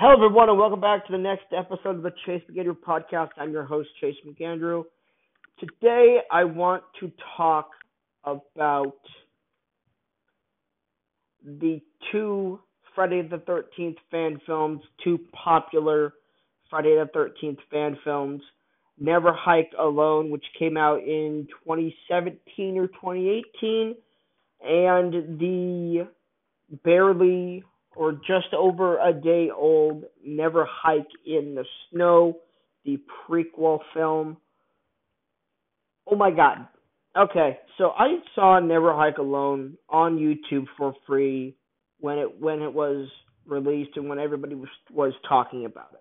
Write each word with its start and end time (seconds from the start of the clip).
Hello, 0.00 0.12
everyone, 0.12 0.48
and 0.48 0.56
welcome 0.56 0.80
back 0.80 1.04
to 1.06 1.10
the 1.10 1.18
next 1.18 1.46
episode 1.50 1.96
of 1.96 2.02
the 2.02 2.12
Chase 2.24 2.40
McAndrew 2.48 2.76
podcast. 2.86 3.30
I'm 3.36 3.50
your 3.50 3.64
host, 3.64 3.88
Chase 4.00 4.14
McAndrew. 4.24 4.84
Today, 5.58 6.18
I 6.30 6.44
want 6.44 6.84
to 7.00 7.10
talk 7.36 7.70
about 8.22 8.94
the 11.44 11.80
two 12.12 12.60
Friday 12.94 13.22
the 13.22 13.38
13th 13.38 13.96
fan 14.08 14.40
films, 14.46 14.82
two 15.02 15.18
popular 15.32 16.14
Friday 16.70 16.94
the 16.94 17.10
13th 17.18 17.58
fan 17.68 17.98
films. 18.04 18.40
Never 19.00 19.32
Hike 19.32 19.72
Alone, 19.76 20.30
which 20.30 20.44
came 20.56 20.76
out 20.76 21.00
in 21.00 21.48
2017 21.64 22.78
or 22.78 22.86
2018, 22.86 23.96
and 24.62 25.40
the 25.40 26.06
barely 26.84 27.64
or 27.98 28.12
just 28.12 28.54
over 28.56 28.96
a 29.00 29.12
day 29.12 29.50
old 29.54 30.04
Never 30.24 30.66
Hike 30.70 31.08
in 31.26 31.56
the 31.56 31.64
Snow, 31.90 32.38
the 32.84 33.00
prequel 33.28 33.80
film. 33.92 34.36
Oh 36.08 36.14
my 36.14 36.30
god. 36.30 36.68
Okay, 37.18 37.58
so 37.76 37.90
I 37.90 38.18
saw 38.36 38.60
Never 38.60 38.94
Hike 38.94 39.18
Alone 39.18 39.76
on 39.88 40.16
YouTube 40.16 40.66
for 40.76 40.94
free 41.08 41.56
when 41.98 42.18
it 42.18 42.40
when 42.40 42.62
it 42.62 42.72
was 42.72 43.08
released 43.44 43.96
and 43.96 44.08
when 44.08 44.20
everybody 44.20 44.54
was 44.54 44.68
was 44.92 45.12
talking 45.28 45.64
about 45.64 45.90
it. 45.94 46.00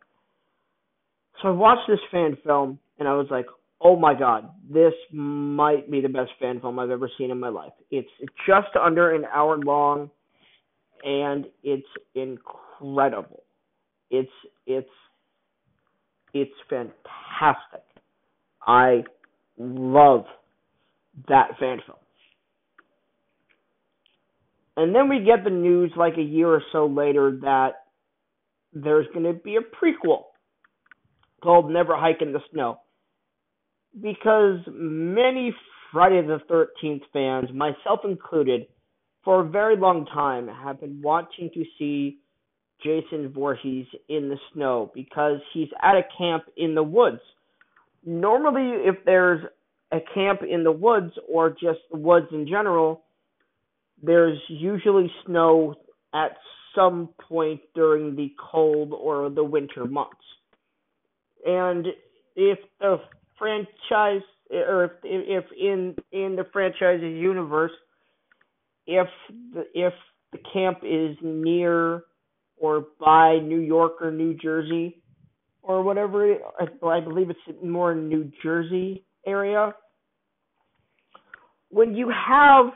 So 1.41 1.47
I 1.47 1.51
watched 1.51 1.89
this 1.89 1.99
fan 2.11 2.37
film 2.45 2.77
and 2.99 3.07
I 3.07 3.15
was 3.15 3.27
like, 3.31 3.47
"Oh 3.81 3.95
my 3.95 4.13
god, 4.13 4.51
this 4.71 4.93
might 5.11 5.89
be 5.89 6.01
the 6.01 6.09
best 6.09 6.29
fan 6.39 6.59
film 6.61 6.77
I've 6.77 6.91
ever 6.91 7.09
seen 7.17 7.31
in 7.31 7.39
my 7.39 7.49
life." 7.49 7.73
It's 7.89 8.11
just 8.45 8.75
under 8.79 9.15
an 9.15 9.25
hour 9.33 9.57
long 9.57 10.11
and 11.03 11.45
it's 11.63 11.87
incredible. 12.15 13.43
It's 14.09 14.31
it's 14.65 14.89
it's 16.33 16.53
fantastic. 16.69 17.83
I 18.65 19.03
love 19.57 20.25
that 21.27 21.51
fan 21.59 21.79
film. 21.85 21.97
And 24.75 24.93
then 24.93 25.09
we 25.09 25.25
get 25.25 25.43
the 25.43 25.49
news 25.49 25.91
like 25.97 26.17
a 26.17 26.21
year 26.21 26.49
or 26.49 26.61
so 26.71 26.85
later 26.85 27.39
that 27.41 27.71
there's 28.73 29.07
going 29.13 29.25
to 29.25 29.33
be 29.33 29.55
a 29.55 29.59
prequel 29.61 30.25
called 31.41 31.71
Never 31.71 31.97
Hike 31.97 32.21
in 32.21 32.31
the 32.31 32.41
Snow. 32.51 32.79
Because 33.99 34.59
many 34.67 35.55
Friday 35.91 36.21
the 36.21 36.39
13th 36.51 37.01
fans, 37.11 37.49
myself 37.51 38.01
included, 38.03 38.67
for 39.27 39.41
a 39.41 39.43
very 39.43 39.75
long 39.75 40.05
time 40.05 40.47
have 40.47 40.79
been 40.79 41.01
wanting 41.01 41.49
to 41.53 41.65
see 41.77 42.17
Jason 42.81 43.27
Voorhees 43.27 43.85
in 44.07 44.29
the 44.29 44.37
snow 44.53 44.89
because 44.95 45.41
he's 45.53 45.67
at 45.83 45.95
a 45.95 46.03
camp 46.17 46.45
in 46.55 46.75
the 46.75 46.83
woods. 46.83 47.19
Normally, 48.05 48.87
if 48.87 48.95
there's 49.03 49.43
a 49.91 49.97
camp 50.13 50.43
in 50.49 50.63
the 50.63 50.71
woods 50.71 51.11
or 51.27 51.49
just 51.49 51.79
the 51.91 51.97
woods 51.97 52.27
in 52.31 52.47
general, 52.47 53.03
there's 54.01 54.39
usually 54.47 55.11
snow 55.25 55.75
at 56.13 56.37
some 56.73 57.09
point 57.27 57.59
during 57.75 58.15
the 58.15 58.31
cold 58.39 58.93
or 58.93 59.29
the 59.29 59.43
winter 59.43 59.83
months. 59.83 60.15
And 61.45 61.85
if 62.37 62.59
the 62.79 63.01
franchise 63.37 64.25
or 64.49 64.85
if 64.85 64.91
if 65.03 65.43
in 65.51 65.97
in 66.13 66.37
the 66.37 66.45
franchise's 66.53 67.03
universe 67.03 67.73
if 68.87 69.07
the 69.53 69.65
if 69.73 69.93
the 70.31 70.39
camp 70.51 70.79
is 70.83 71.15
near 71.21 72.03
or 72.57 72.87
by 72.99 73.37
New 73.39 73.59
York 73.59 74.01
or 74.01 74.11
New 74.11 74.33
Jersey 74.33 75.01
or 75.61 75.83
whatever, 75.83 76.35
I 76.59 76.99
believe 77.01 77.29
it's 77.29 77.39
more 77.63 77.93
New 77.93 78.31
Jersey 78.41 79.05
area. 79.25 79.75
When 81.69 81.93
you 81.93 82.09
have 82.09 82.67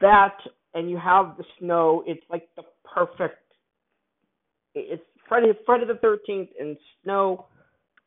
that 0.00 0.36
and 0.74 0.90
you 0.90 0.96
have 0.96 1.36
the 1.36 1.44
snow, 1.58 2.02
it's 2.06 2.24
like 2.30 2.48
the 2.56 2.62
perfect. 2.94 3.36
It's 4.74 5.02
Friday, 5.28 5.52
Friday 5.66 5.84
the 5.86 5.98
Thirteenth 6.00 6.48
and 6.58 6.76
snow 7.02 7.46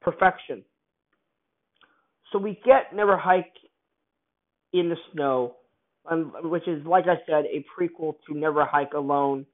perfection. 0.02 0.64
So 2.32 2.40
we 2.40 2.60
get 2.66 2.96
Never 2.96 3.18
Hike 3.18 3.54
in 4.74 4.90
the 4.90 4.98
Snow 5.14 5.56
um, 6.10 6.34
which 6.44 6.68
is 6.68 6.86
like 6.86 7.06
I 7.06 7.16
said, 7.26 7.46
a 7.46 7.66
prequel 7.78 8.16
to 8.28 8.38
Never 8.38 8.66
Hike 8.66 8.94
Alone. 8.94 9.46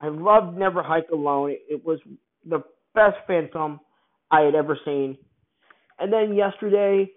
I 0.00 0.08
loved 0.08 0.56
Never 0.56 0.82
Hike 0.82 1.08
Alone. 1.12 1.56
It, 1.68 1.84
was 1.84 1.98
the 2.48 2.62
best 2.94 3.16
fan 3.26 3.48
film 3.52 3.80
I 4.30 4.40
had 4.40 4.54
ever 4.54 4.78
seen. 4.84 5.16
And 5.98 6.12
then 6.12 6.34
yesterday, 6.34 7.10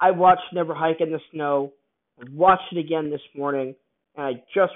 I 0.00 0.10
watched 0.10 0.52
Never 0.52 0.74
Hike 0.74 1.00
in 1.00 1.12
the 1.12 1.20
Snow. 1.32 1.72
I 2.20 2.24
watched 2.32 2.72
it 2.72 2.78
again 2.78 3.10
this 3.10 3.20
morning, 3.36 3.74
and 4.16 4.26
I 4.26 4.32
just 4.54 4.72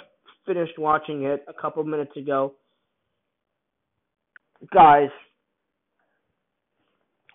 finished 0.47 0.79
watching 0.79 1.25
it 1.25 1.45
a 1.49 1.61
couple 1.61 1.83
minutes 1.85 2.17
ago. 2.17 2.55
Guys, 4.73 5.09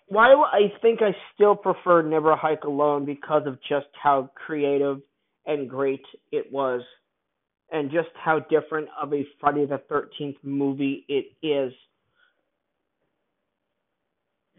why 0.08 0.32
I 0.32 0.72
think 0.80 1.02
I 1.02 1.10
still 1.34 1.56
prefer 1.56 2.02
Never 2.02 2.36
Hike 2.36 2.64
Alone 2.64 3.04
because 3.04 3.42
of 3.46 3.58
just 3.68 3.86
how 4.00 4.30
creative 4.34 5.00
and 5.46 5.68
great 5.68 6.04
it 6.32 6.52
was, 6.52 6.82
and 7.70 7.90
just 7.90 8.08
how 8.14 8.40
different 8.50 8.88
of 9.00 9.12
a 9.12 9.24
Friday 9.40 9.66
the 9.66 9.80
13th 9.90 10.36
movie 10.42 11.04
it 11.08 11.26
is. 11.46 11.72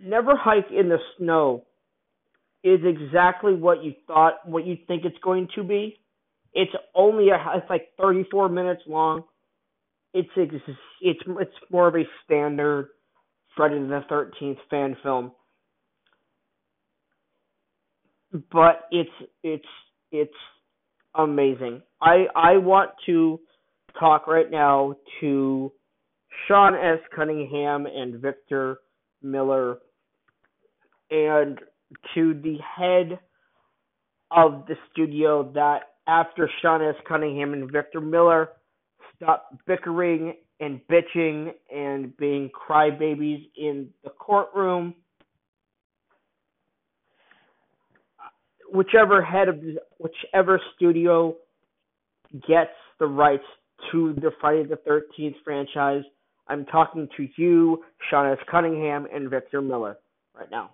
Never 0.01 0.35
Hike 0.35 0.71
in 0.71 0.89
the 0.89 0.99
Snow 1.17 1.65
is 2.63 2.79
exactly 2.83 3.53
what 3.53 3.83
you 3.83 3.93
thought, 4.05 4.47
what 4.47 4.65
you 4.65 4.77
think 4.87 5.05
it's 5.05 5.17
going 5.23 5.47
to 5.55 5.63
be. 5.63 5.99
It's 6.53 6.71
only 6.95 7.29
a, 7.29 7.37
it's 7.55 7.69
like 7.69 7.89
34 7.99 8.49
minutes 8.49 8.81
long. 8.87 9.23
It's 10.13 10.29
it's 10.35 10.55
it's 11.01 11.53
more 11.69 11.87
of 11.87 11.95
a 11.95 12.03
standard 12.25 12.89
Friday 13.55 13.79
the 13.79 14.01
13th 14.09 14.57
fan 14.69 14.95
film. 15.03 15.31
But 18.51 18.87
it's 18.91 19.09
it's 19.43 19.65
it's 20.11 20.33
amazing. 21.17 21.81
I 22.01 22.25
I 22.35 22.57
want 22.57 22.91
to 23.05 23.39
talk 23.99 24.27
right 24.27 24.49
now 24.49 24.95
to 25.19 25.71
Sean 26.47 26.75
S. 26.75 26.99
Cunningham 27.15 27.85
and 27.85 28.21
Victor 28.21 28.79
Miller 29.21 29.77
and 31.09 31.59
to 32.13 32.33
the 32.33 32.57
head 32.77 33.19
of 34.31 34.65
the 34.67 34.75
studio 34.91 35.51
that 35.53 35.79
after 36.07 36.49
Sean 36.61 36.81
S. 36.81 36.95
Cunningham 37.07 37.53
and 37.53 37.71
Victor 37.71 38.01
Miller 38.01 38.49
stopped 39.15 39.55
bickering 39.65 40.33
and 40.59 40.81
bitching 40.91 41.51
and 41.73 42.15
being 42.17 42.49
crybabies 42.49 43.49
in 43.55 43.89
the 44.03 44.09
courtroom 44.09 44.93
whichever 48.71 49.21
head 49.21 49.49
of 49.49 49.59
whichever 49.99 50.59
studio 50.75 51.35
gets 52.47 52.71
the 52.99 53.05
rights 53.05 53.43
to 53.91 54.13
the 54.15 54.31
Friday 54.39 54.63
the 54.63 54.77
Thirteenth 54.77 55.35
franchise. 55.43 56.03
I'm 56.47 56.65
talking 56.65 57.07
to 57.17 57.27
you, 57.35 57.83
Sean 58.09 58.31
S. 58.31 58.37
Cunningham, 58.49 59.07
and 59.13 59.29
Victor 59.29 59.61
Miller 59.61 59.97
right 60.35 60.49
now. 60.49 60.71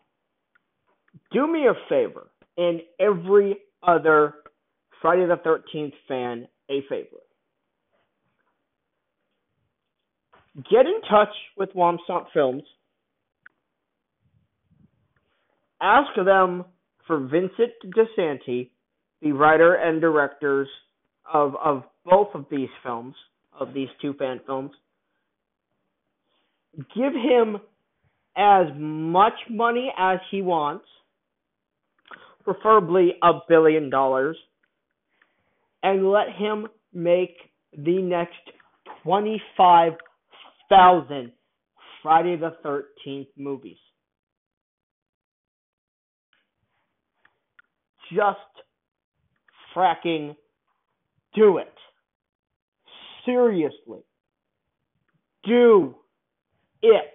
Do 1.32 1.52
me 1.52 1.68
a 1.68 1.74
favor, 1.90 2.28
and 2.58 2.82
every 3.00 3.58
other 3.82 4.36
Friday 5.02 5.26
the 5.26 5.38
Thirteenth 5.44 5.94
fan 6.08 6.48
a 6.70 6.82
favor. 6.90 7.18
Get 10.70 10.86
in 10.86 11.02
touch 11.10 11.34
with 11.58 11.70
Womp 11.74 11.98
Stomp 12.04 12.28
Films. 12.34 12.64
Ask 15.82 16.16
them 16.16 16.64
for 17.08 17.20
Vincent 17.20 17.72
DiSanti, 17.86 18.70
the 19.22 19.32
writer 19.32 19.76
and 19.76 20.02
directors 20.02 20.68
of 21.32 21.56
of 21.64 21.84
both 22.06 22.30
of 22.34 22.46
these 22.52 22.68
films, 22.84 23.16
of 23.58 23.74
these 23.74 23.88
two 24.02 24.14
fan 24.14 24.42
films. 24.46 24.72
Give 26.96 27.14
him 27.14 27.58
as 28.36 28.66
much 28.76 29.34
money 29.50 29.94
as 29.98 30.20
he 30.32 30.42
wants, 30.42 30.86
preferably 32.44 33.14
a 33.22 33.34
billion 33.48 33.90
dollars, 33.90 34.36
and 35.84 36.10
let 36.10 36.30
him 36.38 36.68
make 36.94 37.36
the 37.78 38.02
next 38.02 38.40
25,000 39.04 41.32
Friday 42.02 42.38
the 42.38 42.56
13th 42.66 43.28
movies. 43.38 43.78
Just 48.12 48.40
fracking 49.76 50.36
do 51.36 51.58
it. 51.58 51.74
Seriously. 53.26 54.04
Do 55.46 55.96
it. 56.82 57.14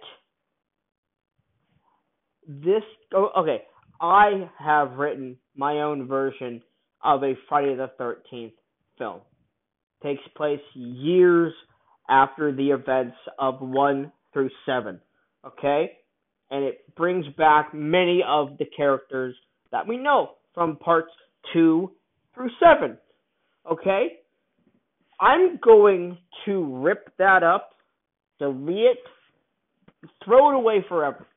This 2.47 2.83
oh, 3.13 3.29
okay. 3.37 3.63
I 4.01 4.49
have 4.59 4.93
written 4.93 5.37
my 5.55 5.81
own 5.81 6.07
version 6.07 6.61
of 7.03 7.23
a 7.23 7.33
Friday 7.47 7.75
the 7.75 7.91
Thirteenth 7.97 8.53
film. 8.97 9.21
Takes 10.03 10.21
place 10.35 10.61
years 10.73 11.53
after 12.09 12.55
the 12.55 12.71
events 12.71 13.17
of 13.37 13.61
one 13.61 14.11
through 14.33 14.49
seven. 14.65 14.99
Okay, 15.45 15.91
and 16.49 16.63
it 16.63 16.95
brings 16.95 17.25
back 17.37 17.73
many 17.73 18.23
of 18.27 18.57
the 18.57 18.65
characters 18.65 19.35
that 19.71 19.87
we 19.87 19.97
know 19.97 20.31
from 20.53 20.77
parts 20.77 21.11
two 21.53 21.91
through 22.33 22.49
seven. 22.59 22.97
Okay, 23.69 24.19
I'm 25.19 25.59
going 25.63 26.17
to 26.45 26.81
rip 26.81 27.11
that 27.17 27.43
up, 27.43 27.71
delete 28.39 28.77
it, 28.77 28.97
throw 30.23 30.49
it 30.49 30.55
away 30.55 30.85
forever. 30.87 31.27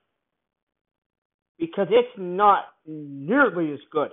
Because 1.58 1.88
it's 1.90 2.08
not 2.16 2.64
nearly 2.86 3.72
as 3.72 3.78
good 3.90 4.10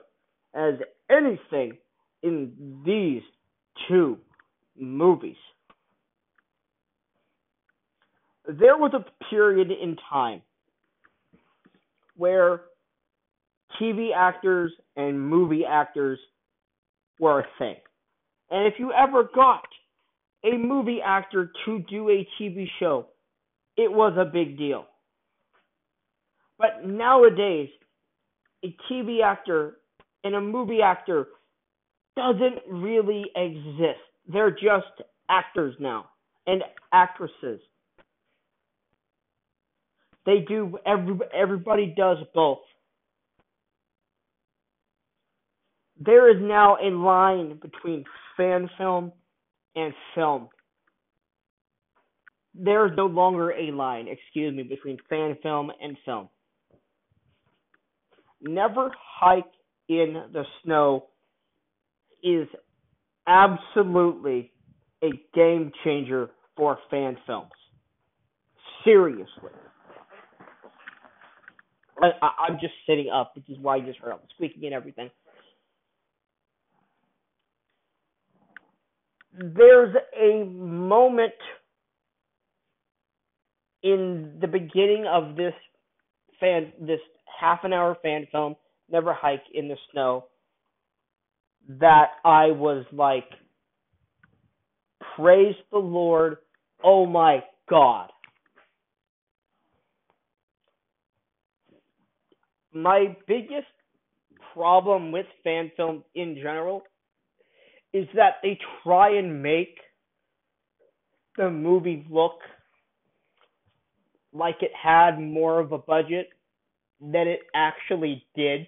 as 0.54 0.76
anything 1.10 1.78
in 2.22 2.82
these 2.86 3.22
two 3.88 4.18
movies. 4.78 5.36
There 8.48 8.78
was 8.78 8.94
a 8.94 9.06
period 9.30 9.70
in 9.72 9.96
time 10.10 10.42
where 12.16 12.62
TV 13.80 14.10
actors 14.16 14.72
and 14.96 15.20
movie 15.20 15.66
actors 15.66 16.20
were 17.20 17.42
a 17.42 17.48
thing. 17.58 17.76
And 18.50 18.68
if 18.68 18.80
you 18.80 18.92
ever 18.92 19.30
got 19.34 19.68
a 20.44 20.58
movie 20.58 21.00
actor 21.06 21.52
to 21.66 21.80
do 21.90 22.10
a 22.10 22.28
TV 22.40 22.68
show, 22.80 23.08
it 23.78 23.92
was 23.92 24.14
a 24.18 24.26
big 24.26 24.58
deal. 24.58 24.86
But 26.58 26.86
nowadays, 26.86 27.70
a 28.64 28.76
TV 28.92 29.24
actor 29.24 29.78
and 30.24 30.36
a 30.36 30.42
movie 30.42 30.82
actor 30.82 31.28
doesn't 32.16 32.60
really 32.70 33.26
exist. 33.36 34.00
They're 34.28 34.52
just 34.52 35.02
actors 35.30 35.76
now 35.80 36.10
and 36.48 36.64
actresses. 36.92 37.62
They 40.26 40.40
do 40.48 40.78
every 40.86 41.18
everybody 41.34 41.94
does 41.98 42.18
both. 42.36 42.60
There 46.00 46.30
is 46.30 46.42
now 46.42 46.78
a 46.82 46.90
line 46.90 47.60
between 47.62 48.06
fan 48.38 48.70
film 48.78 49.12
and 49.76 49.94
film. 50.16 50.48
There 52.56 52.86
is 52.88 52.94
no 52.96 53.06
longer 53.06 53.52
a 53.52 53.72
line, 53.72 54.08
excuse 54.08 54.56
me, 54.56 54.64
between 54.64 54.98
fan 55.10 55.38
film 55.44 55.72
and 55.82 55.98
film. 56.06 56.30
Never 58.42 58.92
hike 59.20 59.52
in 59.90 60.24
the 60.32 60.44
snow 60.64 61.08
is 62.24 62.48
absolutely 63.28 64.52
a 65.04 65.10
game 65.34 65.72
changer 65.84 66.30
for 66.56 66.78
fan 66.90 67.18
films. 67.28 67.52
Seriously. 68.84 69.52
I, 72.02 72.48
am 72.50 72.58
just 72.62 72.74
sitting 72.88 73.10
up, 73.14 73.34
which 73.36 73.50
is 73.50 73.58
why 73.62 73.76
you 73.76 73.86
just 73.86 74.00
heard 74.00 74.14
I'm 74.14 74.20
squeaking 74.36 74.64
and 74.66 74.74
everything. 74.74 75.10
There's 79.42 79.96
a 80.20 80.44
moment 80.46 81.34
in 83.84 84.38
the 84.42 84.48
beginning 84.48 85.06
of 85.08 85.36
this 85.36 85.54
fan, 86.40 86.74
this 86.82 87.00
half 87.40 87.64
an 87.64 87.72
hour 87.72 87.96
fan 88.02 88.28
film, 88.32 88.56
Never 88.92 89.14
Hike 89.14 89.44
in 89.54 89.70
the 89.70 89.78
Snow, 89.92 90.26
that 91.70 92.08
I 92.26 92.48
was 92.48 92.86
like, 92.92 93.30
praise 95.16 95.56
the 95.72 95.78
Lord, 95.78 96.38
oh 96.84 97.06
my 97.06 97.44
God. 97.70 98.10
my 102.74 103.16
biggest 103.28 103.68
problem 104.54 105.12
with 105.12 105.26
fan 105.44 105.72
film 105.76 106.04
in 106.16 106.36
general 106.36 106.84
is 107.94 108.08
that 108.16 108.36
they 108.44 108.58
try 108.84 109.18
and 109.18 109.42
make 109.42 109.78
the 111.38 111.50
movie 111.50 112.06
look 112.10 112.40
like 114.34 114.58
it 114.62 114.72
had 114.82 115.20
more 115.20 115.60
of 115.60 115.72
a 115.72 115.78
budget 115.78 116.30
than 117.02 117.28
it 117.28 117.40
actually 117.56 118.26
did. 118.36 118.66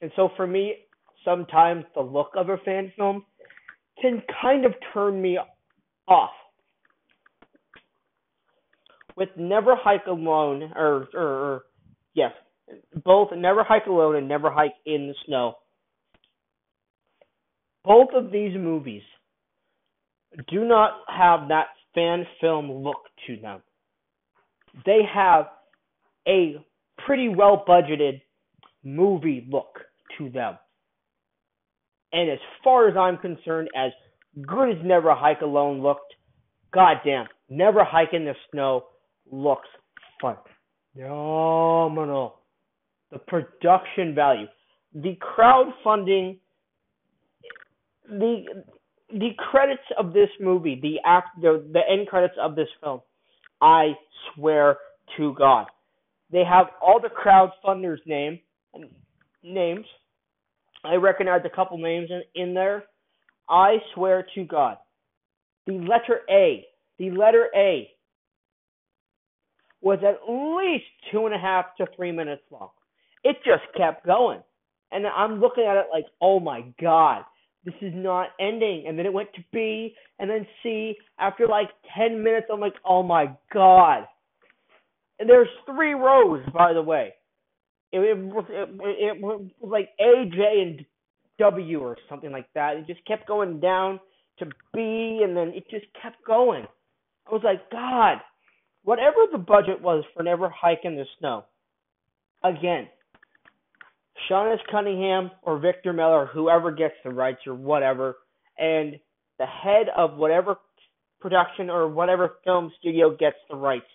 And 0.00 0.10
so 0.16 0.30
for 0.36 0.46
me, 0.46 0.74
sometimes 1.24 1.84
the 1.94 2.00
look 2.00 2.30
of 2.36 2.48
a 2.48 2.56
fan 2.58 2.92
film 2.96 3.24
can 4.00 4.22
kind 4.42 4.64
of 4.64 4.72
turn 4.92 5.20
me 5.20 5.38
off. 6.08 6.30
With 9.16 9.28
Never 9.36 9.76
Hike 9.76 10.06
Alone, 10.06 10.72
or, 10.74 11.08
or, 11.14 11.22
or 11.22 11.62
yes, 12.14 12.32
both 13.04 13.28
Never 13.36 13.62
Hike 13.62 13.86
Alone 13.86 14.16
and 14.16 14.28
Never 14.28 14.50
Hike 14.50 14.74
in 14.84 15.06
the 15.08 15.14
Snow. 15.26 15.54
Both 17.84 18.08
of 18.14 18.30
these 18.30 18.56
movies 18.56 19.02
do 20.48 20.64
not 20.64 21.00
have 21.08 21.48
that 21.48 21.66
fan 21.94 22.26
film 22.40 22.70
look 22.70 22.96
to 23.26 23.36
them. 23.36 23.62
They 24.84 25.00
have 25.12 25.46
a 26.26 26.56
pretty 27.06 27.28
well 27.28 27.64
budgeted 27.68 28.20
movie 28.82 29.46
look 29.50 29.78
to 30.18 30.30
them. 30.30 30.58
And 32.12 32.30
as 32.30 32.38
far 32.62 32.88
as 32.88 32.96
I'm 32.96 33.18
concerned, 33.18 33.68
as 33.76 33.92
good 34.46 34.70
as 34.70 34.84
Never 34.84 35.14
Hike 35.14 35.42
Alone 35.42 35.82
looked, 35.82 36.14
goddamn, 36.72 37.26
Never 37.48 37.84
Hike 37.84 38.12
in 38.12 38.24
the 38.24 38.34
Snow 38.50 38.84
looks 39.30 39.68
fun. 40.20 40.36
phenomenal 40.94 42.36
the 43.10 43.18
production 43.18 44.14
value, 44.14 44.46
the 44.94 45.16
crowdfunding, 45.16 46.38
the 48.08 48.64
the 49.10 49.30
credits 49.50 49.82
of 49.98 50.12
this 50.12 50.30
movie, 50.40 50.78
the 50.80 50.96
act, 51.04 51.28
the, 51.40 51.64
the 51.72 51.80
end 51.88 52.08
credits 52.08 52.34
of 52.40 52.56
this 52.56 52.68
film, 52.82 53.00
I 53.60 53.92
swear 54.34 54.78
to 55.16 55.34
God, 55.34 55.66
they 56.32 56.42
have 56.42 56.66
all 56.80 57.00
the 57.00 57.08
crowdfunders' 57.08 58.04
name 58.06 58.40
names. 59.42 59.84
I 60.84 60.94
recognize 60.94 61.42
a 61.44 61.54
couple 61.54 61.78
names 61.78 62.10
in, 62.10 62.22
in 62.34 62.54
there. 62.54 62.84
I 63.48 63.76
swear 63.94 64.26
to 64.34 64.44
God, 64.44 64.78
the 65.66 65.74
letter 65.74 66.20
A, 66.30 66.66
the 66.98 67.10
letter 67.10 67.48
A, 67.54 67.90
was 69.80 69.98
at 70.02 70.28
least 70.28 70.86
two 71.12 71.26
and 71.26 71.34
a 71.34 71.38
half 71.38 71.66
to 71.76 71.86
three 71.94 72.10
minutes 72.10 72.42
long 72.50 72.70
it 73.24 73.36
just 73.44 73.62
kept 73.76 74.06
going. 74.06 74.40
And 74.92 75.06
I'm 75.06 75.40
looking 75.40 75.64
at 75.64 75.76
it 75.76 75.86
like, 75.92 76.04
oh 76.20 76.38
my 76.38 76.62
God, 76.80 77.24
this 77.64 77.74
is 77.80 77.92
not 77.94 78.28
ending. 78.40 78.84
And 78.86 78.98
then 78.98 79.06
it 79.06 79.12
went 79.12 79.32
to 79.34 79.44
B 79.52 79.94
and 80.18 80.28
then 80.28 80.46
C. 80.62 80.96
After 81.18 81.46
like 81.46 81.68
10 81.96 82.22
minutes, 82.22 82.46
I'm 82.52 82.60
like, 82.60 82.74
oh 82.84 83.02
my 83.02 83.36
God. 83.52 84.04
And 85.18 85.28
there's 85.28 85.48
three 85.66 85.94
rows, 85.94 86.42
by 86.52 86.72
the 86.72 86.82
way. 86.82 87.14
It, 87.92 88.00
it, 88.00 88.18
was, 88.18 88.44
it, 88.50 88.68
it 88.80 89.22
was 89.22 89.46
like 89.60 89.90
A, 90.00 90.24
J, 90.30 90.62
and 90.62 90.86
W 91.38 91.80
or 91.80 91.96
something 92.08 92.32
like 92.32 92.48
that. 92.54 92.76
It 92.76 92.86
just 92.86 93.04
kept 93.06 93.26
going 93.26 93.60
down 93.60 94.00
to 94.38 94.46
B 94.72 95.20
and 95.22 95.36
then 95.36 95.52
it 95.54 95.64
just 95.70 95.86
kept 96.02 96.24
going. 96.26 96.66
I 97.26 97.32
was 97.32 97.42
like, 97.44 97.70
God, 97.70 98.18
whatever 98.82 99.16
the 99.30 99.38
budget 99.38 99.80
was 99.80 100.04
for 100.14 100.22
Never 100.22 100.48
Hike 100.48 100.80
in 100.84 100.96
the 100.96 101.04
Snow, 101.18 101.44
again, 102.42 102.88
Sean 104.28 104.56
Cunningham 104.70 105.30
or 105.42 105.58
Victor 105.58 105.92
Miller, 105.92 106.26
whoever 106.32 106.70
gets 106.70 106.94
the 107.04 107.10
rights 107.10 107.40
or 107.46 107.54
whatever, 107.54 108.16
and 108.58 108.98
the 109.38 109.46
head 109.46 109.86
of 109.96 110.16
whatever 110.16 110.56
production 111.20 111.70
or 111.70 111.88
whatever 111.88 112.36
film 112.44 112.70
studio 112.78 113.16
gets 113.16 113.36
the 113.50 113.56
rights 113.56 113.86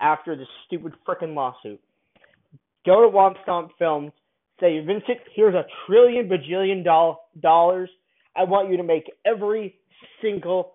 after 0.00 0.36
this 0.36 0.48
stupid 0.66 0.92
freaking 1.06 1.34
lawsuit. 1.34 1.80
Go 2.84 3.02
to 3.02 3.08
Womp 3.08 3.34
Stomp 3.42 3.70
Films, 3.78 4.10
say, 4.60 4.80
Vincent, 4.80 5.18
here's 5.34 5.54
a 5.54 5.64
trillion 5.86 6.28
bajillion 6.28 6.84
doll- 6.84 7.28
dollars. 7.40 7.90
I 8.34 8.44
want 8.44 8.70
you 8.70 8.76
to 8.78 8.82
make 8.82 9.04
every 9.24 9.76
single 10.20 10.72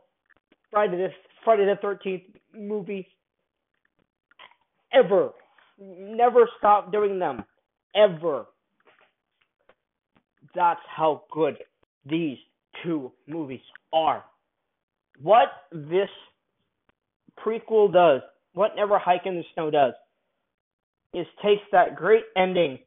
Friday 0.72 0.98
the 0.98 1.10
Friday 1.44 1.66
the 1.66 1.76
Thirteenth 1.82 2.24
movie 2.54 3.08
ever. 4.94 5.32
Never 5.80 6.50
stop 6.58 6.92
doing 6.92 7.20
them 7.20 7.44
ever. 7.96 8.46
That's 10.58 10.82
how 10.90 11.22
good 11.32 11.58
these 12.04 12.40
two 12.84 13.12
movies 13.28 13.62
are. 13.94 14.26
What 15.22 15.50
this 15.72 16.10
prequel 17.46 17.94
does, 17.94 18.22
what 18.54 18.72
Never 18.76 18.98
Hike 18.98 19.28
in 19.28 19.36
the 19.36 19.44
Snow 19.54 19.70
does 19.70 19.94
is 21.14 21.28
takes 21.44 21.62
that 21.72 21.96
great 21.96 22.24
ending 22.36 22.80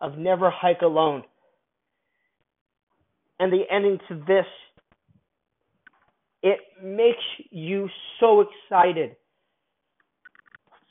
of 0.00 0.16
Never 0.16 0.50
Hike 0.50 0.80
Alone 0.80 1.24
and 3.38 3.52
the 3.52 3.64
ending 3.70 3.98
to 4.08 4.14
this 4.26 4.46
it 6.42 6.60
makes 6.82 7.18
you 7.50 7.90
so 8.18 8.44
excited 8.46 9.16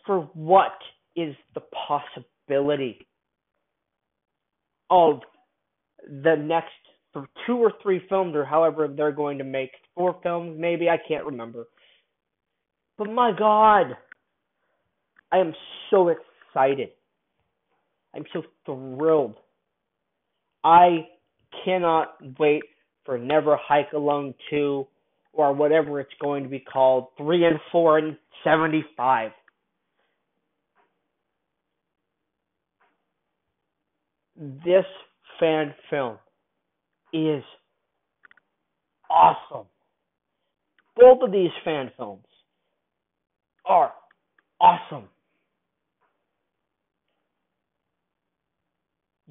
for 0.06 0.30
what 0.36 0.78
is 1.16 1.36
the 1.56 1.62
possibility 1.88 3.08
of 4.92 5.22
the 6.08 6.36
next 6.36 6.72
two 7.46 7.58
or 7.58 7.72
three 7.82 8.02
films 8.10 8.36
or 8.36 8.44
however 8.44 8.88
they're 8.88 9.12
going 9.12 9.38
to 9.38 9.44
make 9.44 9.72
four 9.96 10.20
films 10.24 10.58
maybe 10.60 10.90
i 10.90 10.98
can't 11.08 11.26
remember. 11.26 11.66
But 12.98 13.10
my 13.10 13.32
god 13.38 13.96
i 15.32 15.38
am 15.38 15.54
so 15.90 16.10
excited. 16.10 16.90
I'm 18.16 18.26
so 18.32 18.44
thrilled. 18.66 19.36
I 20.64 21.08
cannot 21.66 22.16
wait 22.40 22.64
for 23.06 23.18
never 23.18 23.58
hike 23.60 23.92
alone 23.94 24.34
2 24.50 24.88
or 25.34 25.54
whatever 25.54 26.00
it's 26.00 26.14
going 26.22 26.44
to 26.44 26.50
be 26.50 26.60
called 26.60 27.08
3 27.18 27.46
and 27.46 27.60
4 27.72 27.98
and 27.98 28.18
75 28.44 29.32
this 34.66 34.86
fan 35.44 35.74
film 35.90 36.18
is 37.12 37.44
awesome. 39.10 39.68
Both 40.96 41.22
of 41.22 41.34
these 41.34 41.52
fan 41.66 41.92
films 41.98 42.24
are 43.66 43.92
awesome. 44.62 45.10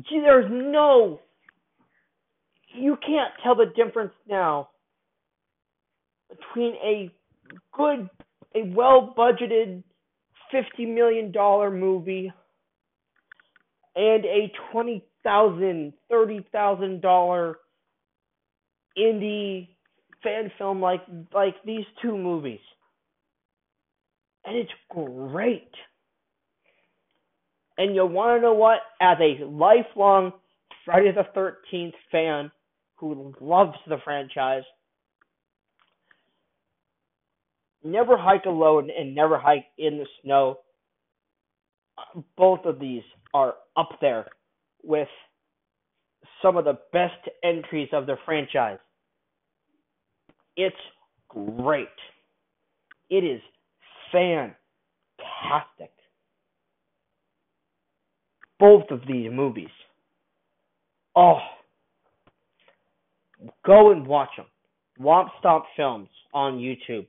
Gee, 0.06 0.20
there's 0.22 0.50
no. 0.50 1.20
You 2.74 2.96
can't 2.96 3.32
tell 3.42 3.54
the 3.54 3.72
difference 3.74 4.12
now 4.28 4.68
between 6.28 6.74
a 6.74 7.10
good, 7.74 8.10
a 8.54 8.70
well 8.74 9.14
budgeted 9.16 9.82
$50 10.52 10.94
million 10.94 11.32
movie 11.80 12.30
and 13.96 14.24
a 14.26 14.52
twenty 14.70 15.04
thousand, 15.24 15.92
thirty 16.10 16.44
thousand 16.52 17.00
dollar 17.00 17.56
indie 18.98 19.68
fan 20.22 20.50
film 20.58 20.80
like 20.80 21.02
like 21.34 21.54
these 21.64 21.84
two 22.00 22.16
movies. 22.16 22.60
And 24.44 24.56
it's 24.56 24.72
great. 24.90 25.70
And 27.78 27.94
you 27.94 28.04
want 28.06 28.38
to 28.38 28.42
know 28.42 28.54
what? 28.54 28.80
As 29.00 29.16
a 29.20 29.44
lifelong 29.44 30.32
Friday 30.84 31.12
the 31.12 31.24
13th 31.36 31.92
fan 32.10 32.50
who 32.96 33.32
loves 33.40 33.76
the 33.88 33.98
franchise, 34.04 34.64
Never 37.84 38.16
Hike 38.16 38.44
Alone 38.44 38.90
and 38.96 39.14
Never 39.14 39.38
Hike 39.38 39.66
in 39.78 39.98
the 39.98 40.06
Snow, 40.22 40.58
both 42.36 42.64
of 42.64 42.78
these 42.78 43.02
are 43.32 43.54
up 43.76 43.90
there 44.00 44.26
with 44.82 45.08
some 46.40 46.56
of 46.56 46.64
the 46.64 46.78
best 46.92 47.28
entries 47.42 47.88
of 47.92 48.06
the 48.06 48.16
franchise. 48.24 48.78
It's 50.56 50.76
great. 51.28 51.88
It 53.10 53.24
is 53.24 53.40
fantastic. 54.10 54.56
Both 58.58 58.90
of 58.90 59.00
these 59.08 59.30
movies. 59.32 59.68
Oh, 61.16 61.38
go 63.66 63.92
and 63.92 64.06
watch 64.06 64.30
them. 64.36 64.46
Womp 65.00 65.28
Stomp 65.40 65.64
Films 65.76 66.08
on 66.32 66.58
YouTube. 66.58 67.06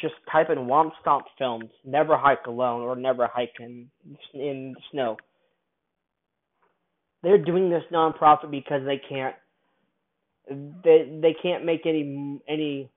Just 0.00 0.14
type 0.30 0.50
in 0.50 0.58
Womp 0.58 0.90
Stomp 1.00 1.24
Films, 1.38 1.70
Never 1.84 2.16
Hike 2.16 2.46
Alone, 2.46 2.82
or 2.82 2.96
Never 2.96 3.28
Hike 3.32 3.54
in, 3.60 3.88
in 4.34 4.74
Snow 4.90 5.16
they're 7.26 7.38
doing 7.38 7.68
this 7.68 7.82
nonprofit 7.92 8.52
because 8.52 8.82
they 8.86 9.00
can't 9.08 9.34
they 10.48 11.18
they 11.20 11.34
can't 11.42 11.64
make 11.64 11.84
any 11.84 12.40
any 12.48 12.88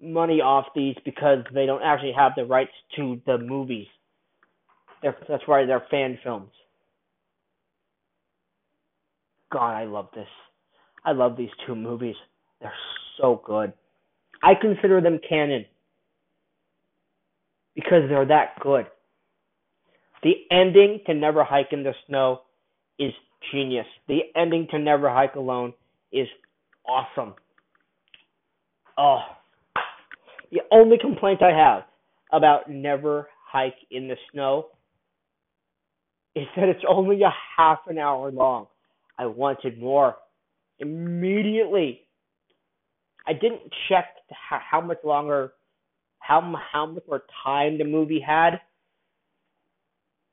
money 0.00 0.40
off 0.40 0.64
these 0.74 0.96
because 1.04 1.40
they 1.52 1.66
don't 1.66 1.82
actually 1.82 2.14
have 2.16 2.32
the 2.34 2.46
rights 2.46 2.72
to 2.96 3.20
the 3.26 3.36
movies. 3.36 3.86
They're, 5.02 5.16
that's 5.28 5.42
why 5.44 5.66
they're 5.66 5.84
fan 5.90 6.18
films. 6.24 6.50
God, 9.52 9.74
I 9.74 9.84
love 9.84 10.08
this. 10.14 10.28
I 11.04 11.12
love 11.12 11.36
these 11.36 11.50
two 11.66 11.74
movies. 11.74 12.16
They're 12.62 12.72
so 13.20 13.42
good. 13.44 13.74
I 14.42 14.54
consider 14.58 15.02
them 15.02 15.20
canon 15.28 15.66
because 17.74 18.04
they're 18.08 18.26
that 18.26 18.58
good. 18.60 18.86
The 20.22 20.32
ending 20.50 21.00
to 21.06 21.12
Never 21.12 21.44
Hike 21.44 21.72
in 21.72 21.82
the 21.82 21.92
Snow 22.06 22.42
is 22.98 23.12
genius. 23.52 23.86
The 24.06 24.20
ending 24.36 24.66
to 24.70 24.78
Never 24.78 25.10
Hike 25.10 25.34
Alone 25.34 25.72
is 26.12 26.28
awesome. 26.86 27.34
Oh, 28.96 29.20
the 30.50 30.60
only 30.72 30.98
complaint 30.98 31.42
I 31.42 31.56
have 31.56 31.84
about 32.32 32.70
Never 32.70 33.28
Hike 33.50 33.76
in 33.90 34.08
the 34.08 34.16
Snow 34.32 34.68
is 36.34 36.46
that 36.56 36.68
it's 36.68 36.84
only 36.88 37.22
a 37.22 37.32
half 37.56 37.80
an 37.86 37.98
hour 37.98 38.30
long. 38.30 38.66
I 39.18 39.26
wanted 39.26 39.78
more 39.80 40.16
immediately. 40.78 42.02
I 43.26 43.32
didn't 43.32 43.60
check 43.88 44.06
how 44.30 44.80
much 44.80 44.98
longer, 45.04 45.52
how 46.18 46.54
how 46.72 46.86
much 46.86 47.02
more 47.08 47.22
time 47.44 47.78
the 47.78 47.84
movie 47.84 48.20
had 48.20 48.60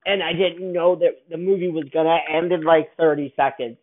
and 0.06 0.22
I 0.22 0.34
didn't 0.34 0.72
know 0.72 0.96
that 0.98 1.30
the 1.30 1.38
movie 1.38 1.70
was 1.70 1.86
gonna 1.94 2.18
end 2.32 2.52
in 2.52 2.64
like 2.64 2.96
30 2.98 3.34
seconds. 3.36 3.78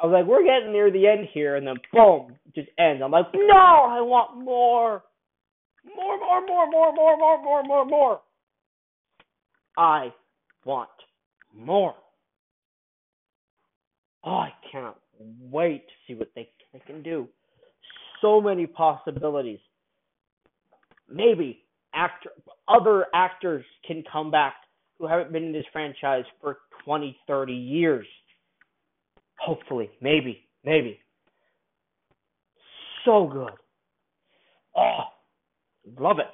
I 0.00 0.06
was 0.06 0.12
like, 0.14 0.26
we're 0.26 0.44
getting 0.44 0.72
near 0.72 0.90
the 0.90 1.06
end 1.06 1.28
here, 1.32 1.56
and 1.56 1.66
then 1.66 1.76
boom, 1.92 2.36
just 2.54 2.68
ends. 2.78 3.02
I'm 3.04 3.10
like, 3.10 3.26
no, 3.34 3.54
I 3.54 4.00
want 4.00 4.42
more, 4.42 5.02
more, 5.84 6.18
more, 6.18 6.46
more, 6.46 6.66
more, 6.70 6.92
more, 6.94 7.16
more, 7.16 7.42
more, 7.42 7.62
more, 7.64 7.84
more. 7.84 8.20
I 9.76 10.12
want 10.64 10.88
more. 11.54 11.94
Oh, 14.24 14.30
I 14.30 14.52
can't 14.70 14.96
wait 15.18 15.86
to 15.86 15.92
see 16.06 16.14
what 16.18 16.30
they, 16.34 16.48
they 16.72 16.80
can 16.86 17.02
do. 17.02 17.28
So 18.20 18.40
many 18.40 18.66
possibilities. 18.66 19.60
Maybe 21.08 21.64
actor, 21.94 22.30
other 22.68 23.06
actors 23.14 23.64
can 23.86 24.04
come 24.10 24.30
back 24.30 24.54
who 25.00 25.06
haven't 25.06 25.32
been 25.32 25.44
in 25.44 25.52
this 25.52 25.64
franchise 25.72 26.24
for 26.40 26.58
20, 26.84 27.16
30 27.26 27.52
years. 27.52 28.06
Hopefully, 29.38 29.90
maybe, 30.02 30.44
maybe. 30.64 31.00
So 33.06 33.26
good. 33.26 33.52
Oh, 34.76 35.04
love 35.98 36.18
it. 36.18 36.26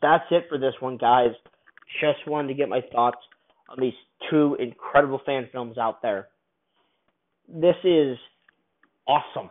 That's 0.00 0.24
it 0.30 0.46
for 0.48 0.56
this 0.56 0.74
one, 0.80 0.96
guys. 0.96 1.30
Just 2.00 2.26
wanted 2.26 2.48
to 2.48 2.54
get 2.54 2.70
my 2.70 2.80
thoughts 2.92 3.18
on 3.68 3.78
these 3.78 3.92
two 4.30 4.56
incredible 4.58 5.20
fan 5.26 5.48
films 5.52 5.76
out 5.76 6.00
there. 6.00 6.28
This 7.48 7.76
is 7.84 8.16
awesome. 9.06 9.50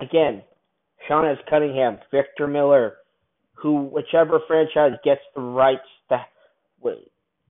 Again, 0.00 0.42
Sean 1.06 1.24
S. 1.24 1.38
Cunningham, 1.48 1.98
Victor 2.10 2.48
Miller, 2.48 2.96
who 3.56 3.84
whichever 3.84 4.40
franchise 4.46 4.92
gets 5.04 5.20
the 5.34 5.40
rights, 5.40 5.82
the 6.08 6.18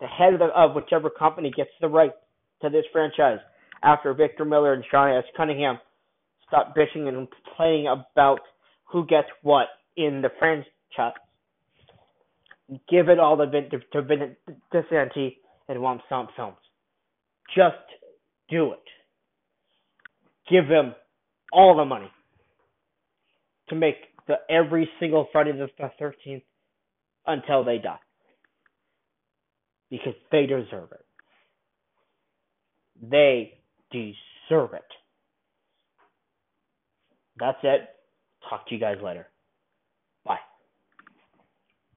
the 0.00 0.06
head 0.06 0.34
of, 0.34 0.40
the, 0.40 0.46
of 0.46 0.74
whichever 0.74 1.10
company 1.10 1.50
gets 1.54 1.70
the 1.80 1.88
right 1.88 2.12
to 2.62 2.68
this 2.70 2.84
franchise 2.92 3.38
after 3.82 4.12
Victor 4.14 4.44
Miller 4.44 4.72
and 4.72 4.84
Sean 4.90 5.16
S. 5.16 5.24
Cunningham 5.36 5.78
stop 6.46 6.74
bitching 6.76 7.08
and 7.08 7.28
complaining 7.44 7.86
about 7.86 8.40
who 8.84 9.04
gets 9.06 9.28
what 9.42 9.66
in 9.96 10.22
the 10.22 10.28
franchise. 10.38 11.18
Give 12.88 13.08
it 13.08 13.18
all 13.18 13.36
to, 13.36 13.46
to, 13.46 13.78
to 13.92 14.02
Vincent 14.02 14.36
DiSanti 14.72 15.36
and 15.68 15.78
Womp 15.78 16.00
Stomp 16.06 16.30
Films. 16.36 16.56
Just 17.54 17.76
do 18.48 18.72
it. 18.72 18.82
Give 20.50 20.68
them 20.68 20.94
all 21.52 21.76
the 21.76 21.84
money 21.84 22.10
to 23.68 23.74
make 23.74 23.96
the 24.26 24.36
every 24.50 24.88
single 25.00 25.28
Friday 25.32 25.52
the 25.52 25.68
Thirteenth 25.98 26.42
until 27.26 27.64
they 27.64 27.78
die 27.78 27.98
because 29.90 30.14
they 30.32 30.46
deserve 30.46 30.92
it. 30.92 31.04
They 33.00 33.58
deserve 33.90 34.74
it. 34.74 34.82
That's 37.38 37.58
it. 37.62 37.88
Talk 38.48 38.68
to 38.68 38.74
you 38.74 38.80
guys 38.80 38.96
later. 39.02 39.28